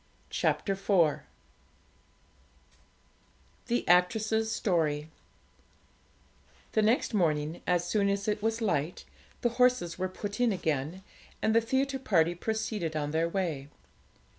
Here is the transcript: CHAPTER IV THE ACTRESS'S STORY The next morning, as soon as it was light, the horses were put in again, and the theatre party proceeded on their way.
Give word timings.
CHAPTER 0.31 0.73
IV 0.73 1.19
THE 3.67 3.87
ACTRESS'S 3.87 4.51
STORY 4.51 5.11
The 6.71 6.81
next 6.81 7.13
morning, 7.13 7.61
as 7.67 7.87
soon 7.87 8.09
as 8.09 8.27
it 8.27 8.41
was 8.41 8.61
light, 8.61 9.05
the 9.41 9.49
horses 9.61 9.99
were 9.99 10.09
put 10.09 10.39
in 10.39 10.51
again, 10.51 11.03
and 11.39 11.53
the 11.55 11.61
theatre 11.61 11.99
party 11.99 12.33
proceeded 12.33 12.95
on 12.95 13.11
their 13.11 13.29
way. 13.29 13.69